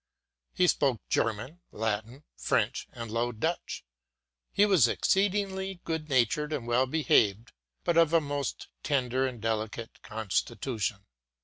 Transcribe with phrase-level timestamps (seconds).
[0.55, 3.85] He spoke German, Latin, French, and Low Dutch.
[4.57, 7.51] lie was exceed ingly goodnatured and well behaved,
[7.83, 11.05] but of a most tender and delicate constitution.